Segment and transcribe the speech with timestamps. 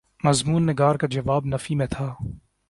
[0.23, 2.15] مضمون نگار کا جواب نفی میں تھا۔